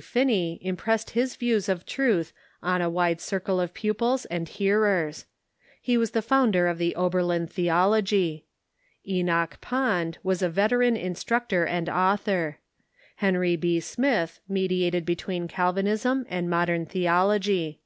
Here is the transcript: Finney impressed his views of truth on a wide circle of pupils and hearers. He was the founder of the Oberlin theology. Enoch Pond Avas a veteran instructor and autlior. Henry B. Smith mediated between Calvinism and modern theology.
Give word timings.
Finney 0.00 0.60
impressed 0.62 1.10
his 1.10 1.34
views 1.34 1.68
of 1.68 1.84
truth 1.84 2.32
on 2.62 2.80
a 2.80 2.88
wide 2.88 3.20
circle 3.20 3.58
of 3.60 3.74
pupils 3.74 4.26
and 4.26 4.48
hearers. 4.48 5.26
He 5.82 5.98
was 5.98 6.12
the 6.12 6.22
founder 6.22 6.68
of 6.68 6.78
the 6.78 6.94
Oberlin 6.94 7.48
theology. 7.48 8.46
Enoch 9.08 9.60
Pond 9.60 10.18
Avas 10.24 10.40
a 10.40 10.48
veteran 10.48 10.96
instructor 10.96 11.66
and 11.66 11.88
autlior. 11.88 12.58
Henry 13.16 13.56
B. 13.56 13.80
Smith 13.80 14.38
mediated 14.48 15.04
between 15.04 15.48
Calvinism 15.48 16.24
and 16.28 16.48
modern 16.48 16.86
theology. 16.86 17.80